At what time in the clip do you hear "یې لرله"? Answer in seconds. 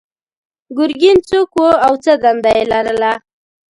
2.57-3.11